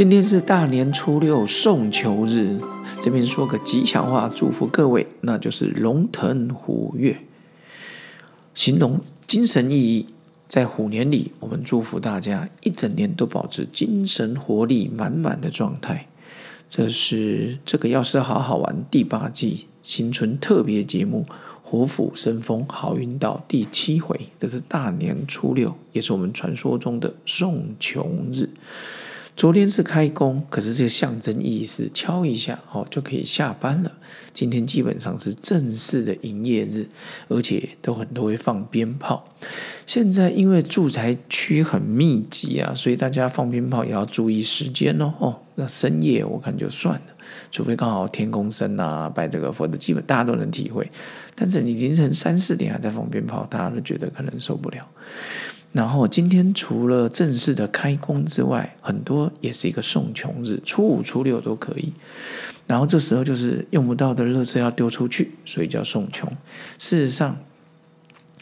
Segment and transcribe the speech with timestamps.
[0.00, 2.58] 今天是大年初六，送球日。
[3.02, 7.18] 这边说个吉祥话，祝福各位，那就是龙腾虎跃，
[8.54, 10.06] 形容精神奕奕。
[10.48, 16.08] 在虎年里，我们祝福大家一整年都保持精神活力满满的状态。
[16.70, 21.26] 这是这个要是好好玩第八季新春特别节目
[21.62, 28.48] 《虎虎生风好运到》第七回，这是大年初六，也是我们传说中的送穷日。
[29.40, 33.90] 昨天是开工，可是这个象征意义是敲一下哦就可以下班了。
[34.34, 36.86] 今天基本上是正式的营业日，
[37.28, 39.26] 而且都很多会放鞭炮。
[39.86, 45.14] 现在因为住宅区很密集啊，所以大家放鞭炮也要注意时间哦。
[45.18, 47.06] 哦，那深夜我看就算了，
[47.50, 50.86] 除非刚好天公生啊，拜这个，否则基本大家都能体会。
[51.34, 54.86] 但是你凌晨三四点还在放鞭炮，大家都觉得可能受不了。
[55.72, 61.92] 然后今天除了正式的开工之外，很多也是一个送穷日，初五、初六都可以。
[62.66, 66.28] 然后这时候就是用不到的垃圾要丢出去，所以叫送穷。
[66.78, 67.36] 事实上，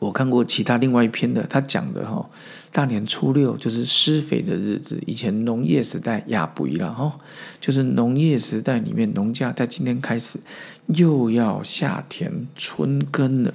[0.00, 2.28] 我看过其他另外一篇的，他讲的哈，
[2.72, 5.00] 大年初六就是施肥的日子。
[5.06, 7.20] 以前农业时代亚不一了哈，
[7.60, 10.40] 就是农业时代里面农家在今天开始
[10.88, 13.54] 又要下田春耕了，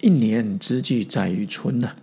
[0.00, 1.96] 一年之计在于春呐。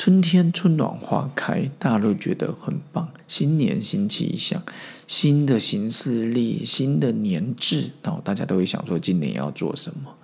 [0.00, 3.06] 春天春暖花开，大家都觉得很棒。
[3.28, 4.62] 新年新气象，
[5.06, 10.16] 新的行事历，新的年制，然后大家都会想说今年要做什么。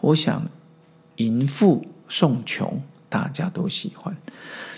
[0.00, 0.50] 我想
[1.16, 4.16] 迎富送穷，大家都喜欢。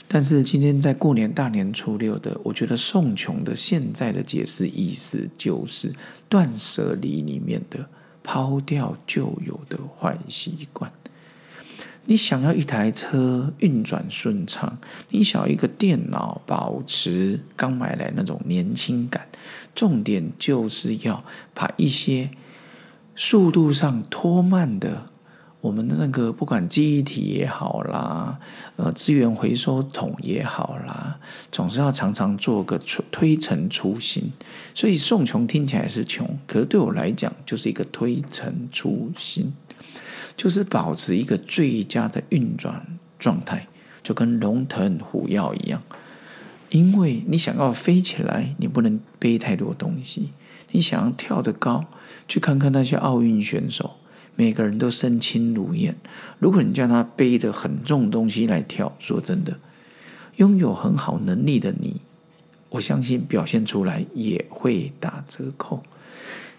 [0.08, 5.94] 但是今天在过年大年初六的，我觉得送穷的现在的解释意思就是
[6.28, 7.88] 断舍离里面的
[8.24, 10.92] 抛掉旧有的坏习惯。
[12.04, 14.78] 你想要一台车运转顺畅，
[15.10, 19.28] 你想要一个电脑保持刚买来那种年轻感，
[19.74, 22.30] 重点就是要把一些
[23.14, 25.10] 速度上拖慢的，
[25.60, 28.40] 我们的那个不管记忆体也好啦，
[28.74, 31.20] 呃，资源回收桶也好啦，
[31.52, 34.32] 总是要常常做个推推陈出新。
[34.74, 39.52] 所以送穷听起来是穷，可是对我来讲就是一个推陈出新。
[40.36, 42.86] 就是保持一个最佳的运转
[43.18, 43.66] 状态，
[44.02, 45.82] 就跟龙腾虎跃一样。
[46.70, 50.30] 因为你想要飞起来，你不能背太多东西；
[50.70, 51.84] 你想要跳得高，
[52.26, 53.96] 去看看那些奥运选手，
[54.36, 55.94] 每个人都身轻如燕。
[56.38, 59.58] 如果你叫他背着很重东西来跳，说真的，
[60.36, 62.00] 拥有很好能力的你，
[62.70, 65.82] 我相信表现出来也会打折扣。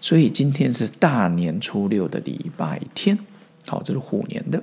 [0.00, 3.18] 所以今天是大年初六的礼拜天。
[3.66, 4.62] 好，这是虎年的，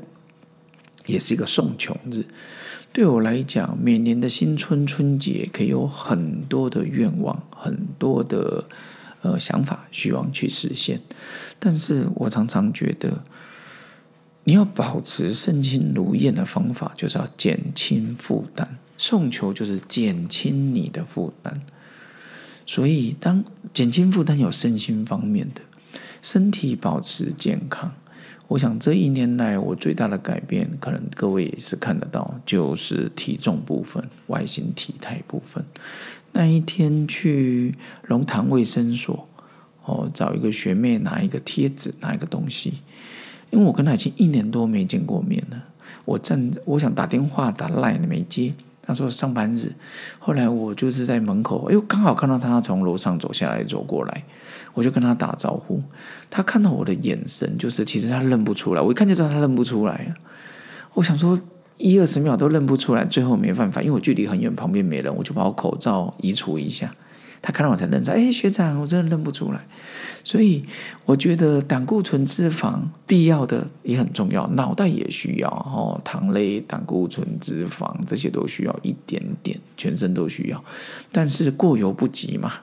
[1.06, 2.25] 也是一个送穷日。
[2.94, 8.66] 对我来讲，每年的新春春节可以有很多的愿望，很多的
[9.22, 11.01] 呃想法，希望去实现。
[11.57, 13.23] 但是我常常觉得，
[14.44, 18.78] 你要保持身轻如燕的方法，就是要减轻负担。
[18.97, 21.62] 送求就是减轻你的负担。
[22.68, 25.62] 所以，当减轻负担有身心方面的，
[26.22, 27.94] 身体保持健康。
[28.51, 35.63] 我想这一年来，我最大的改变，可能各位也是看得到，就是体重部分、外形体态部分。
[36.34, 37.73] 那一天去
[38.07, 39.25] 龙潭卫生所，
[39.85, 42.73] 哦，找一个学妹拿一个贴纸，拿一个东西，
[43.51, 45.68] 因为我跟她已经一年多没见过面了。
[46.03, 49.72] 我站，我想打电话打赖没接，他说上班日。
[50.19, 54.24] 后来我就是在门口，哎呦，刚好看到他从楼上走下来，走过来。
[54.74, 55.81] 我就跟他打招呼，
[56.30, 60.16] 他看到我的眼神，就是其实他认不出来，我一看就知道他认不出来。
[60.94, 61.38] 我想说
[61.78, 66.96] 一二十秒都认不出来，最后没办法，因为我距离很远，旁边没人，我就把我口罩移除一下。
[67.41, 69.59] 他看到我才认出，哎，学长，我真的认不出来。
[70.24, 70.63] 所以
[71.03, 80.63] 我觉得胆固醇脂肪必要的也很重要，脑袋也需要哦，糖类、胆固醇脂肪这些都需要一点点，全身都需要，
[81.12, 82.54] 但是过犹不及嘛。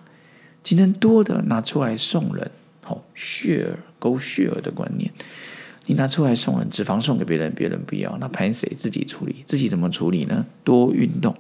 [0.62, 2.49] 今天多的拿出来送人，
[2.82, 5.11] 好，share go share 的观念，
[5.87, 9.43] 你拿出来送人，脂肪送给别人，别人不要，那盘谁自己处理？
[9.44, 10.47] 自己怎么处理呢？
[10.62, 11.35] 多运动，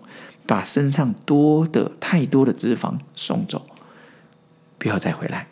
[0.48, 3.66] 把身上多的太多的脂肪送走，
[4.78, 5.46] 不要再回来，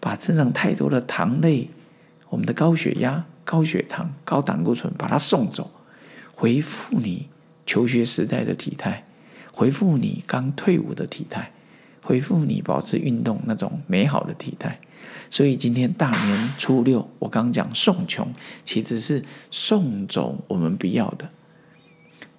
[0.00, 1.70] 把身上太多的糖类，
[2.30, 5.70] 我们的高血压、高血糖、高胆固醇，把它送走，
[6.34, 7.28] 回复你
[7.64, 9.04] 求学时代的体态，
[9.52, 11.52] 回复你刚退伍的体态。
[12.02, 14.80] 回复你保持运动那种美好的体态，
[15.28, 18.26] 所以今天大年初六，我刚讲送穷，
[18.64, 21.28] 其实是送走我们不要的，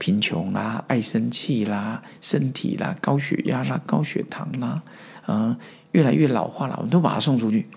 [0.01, 4.81] 贫穷啦、爱生气啦、身体啦、高血压啦、高血糖啦，
[5.27, 5.55] 嗯，
[5.91, 7.67] 越来越老化了，我们都把它送出去。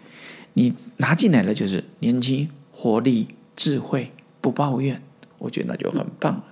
[0.55, 4.11] 你拿进来的就是年轻、活力、智慧、
[4.41, 5.03] 不抱怨，
[5.37, 6.45] 我觉得那就很棒了。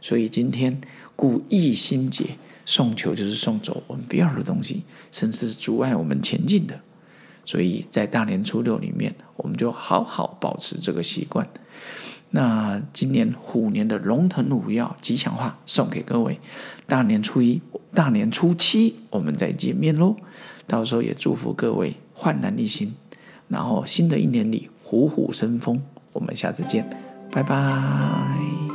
[0.00, 0.80] 所以今天
[1.16, 2.24] 故意心结
[2.64, 6.78] 送球，就是送走我们不要的东西，甚至阻碍我们前进的。
[7.44, 11.48] 所以在大年初六里面，我们就好好保持这个习惯。
[12.30, 16.38] 那今年虎年的龙腾虎跃吉祥话送给各位。
[16.86, 17.60] 大年初一、
[17.92, 20.16] 大年初七我们再见面喽。
[20.66, 22.94] 到时候也祝福各位焕然一新，
[23.48, 25.80] 然后新的一年里虎虎生风。
[26.12, 26.88] 我们下次见，
[27.30, 28.65] 拜拜。